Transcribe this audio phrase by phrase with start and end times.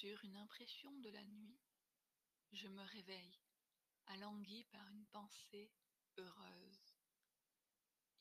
[0.00, 1.60] Sur une impression de la nuit,
[2.52, 3.38] je me réveille,
[4.06, 5.70] alangui par une pensée
[6.16, 6.96] heureuse.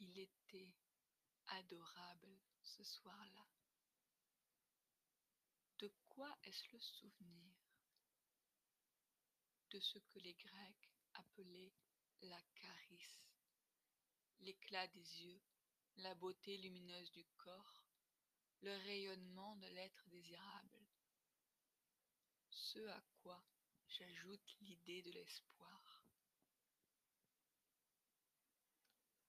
[0.02, 0.76] Il était
[1.48, 3.48] adorable ce soir-là.
[5.78, 7.56] De quoi est-ce le souvenir?
[9.70, 11.74] De ce que les Grecs appelaient
[12.24, 13.24] la charice,
[14.42, 15.42] l'éclat des yeux,
[15.96, 17.86] la beauté lumineuse du corps,
[18.64, 20.86] le rayonnement de l'être désirable.
[22.72, 23.44] Ce à quoi
[23.88, 26.04] j'ajoute l'idée de l'espoir.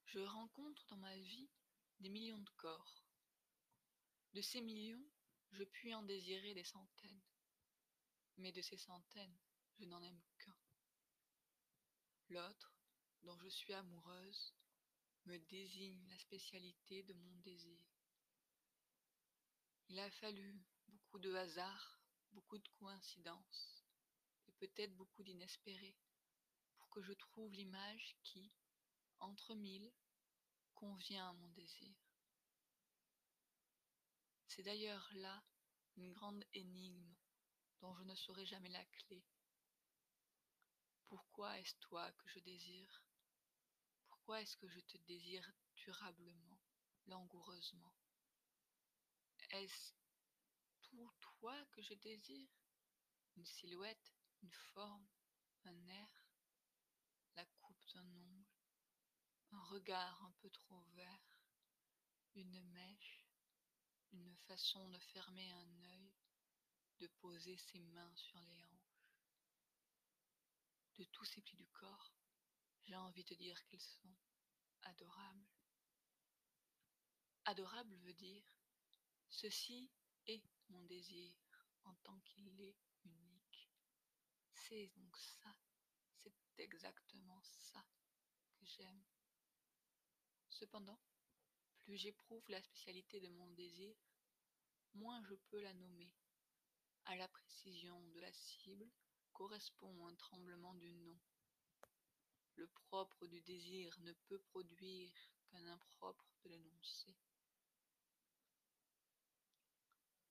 [0.05, 1.49] Je rencontre dans ma vie
[2.01, 3.03] des millions de corps.
[4.35, 5.09] De ces millions,
[5.53, 7.23] je puis en désirer des centaines.
[8.37, 9.39] Mais de ces centaines,
[9.79, 10.59] je n'en aime qu'un.
[12.29, 12.75] L'autre,
[13.23, 14.55] dont je suis amoureuse,
[15.25, 17.81] me désigne la spécialité de mon désir.
[19.89, 22.00] Il a fallu beaucoup de hasard,
[22.33, 23.85] beaucoup de coïncidences,
[24.49, 25.97] et peut-être beaucoup d'inespérés,
[26.77, 28.53] pour que je trouve l'image qui,
[29.19, 29.93] entre mille,
[30.75, 31.95] convient à mon désir.
[34.47, 35.43] C'est d'ailleurs là
[35.97, 37.15] une grande énigme
[37.81, 39.25] dont je ne saurai jamais la clé.
[41.07, 43.05] Pourquoi est-ce toi que je désire?
[44.09, 46.59] Pourquoi est-ce que je te désire durablement,
[47.07, 47.95] langoureusement?
[49.51, 49.93] Est-ce
[51.41, 52.51] toi que je désire?
[53.37, 55.09] Une silhouette, une forme,
[55.65, 56.25] un air,
[57.37, 58.47] la coupe d'un ongle,
[59.53, 61.41] un regard un peu trop vert,
[62.35, 63.25] une mèche,
[64.13, 66.13] une façon de fermer un œil,
[66.99, 69.07] de poser ses mains sur les hanches.
[70.97, 72.13] De tous ces plis du corps,
[72.83, 74.15] j'ai envie de dire qu'ils sont
[74.83, 75.49] adorables.
[77.47, 78.45] Adorable veut dire
[79.31, 79.91] ceci
[80.27, 81.35] est mon désir
[81.85, 83.71] en tant qu'il est unique.
[84.53, 85.57] C'est donc ça,
[86.23, 87.85] c'est exactement ça
[88.53, 89.03] que j'aime.
[90.49, 91.01] Cependant,
[91.83, 93.97] plus j'éprouve la spécialité de mon désir,
[94.95, 96.13] moins je peux la nommer.
[97.07, 98.91] À la précision de la cible
[99.33, 101.19] correspond un tremblement du nom.
[102.57, 105.13] Le propre du désir ne peut produire
[105.49, 107.17] qu'un impropre de l'énoncé.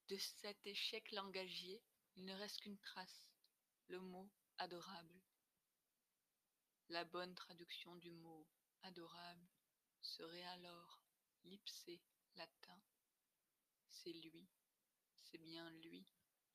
[0.09, 1.83] De cet échec langagier,
[2.15, 3.29] il ne reste qu'une trace,
[3.89, 4.27] le mot
[4.57, 5.21] adorable.
[6.87, 8.47] La bonne traduction du mot
[8.81, 9.47] adorable
[10.01, 11.03] serait alors
[11.43, 12.01] l'ipsé
[12.37, 12.81] latin.
[13.91, 14.49] C'est lui,
[15.13, 16.03] c'est bien lui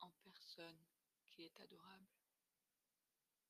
[0.01, 0.83] en personne
[1.31, 2.09] qui est adorable.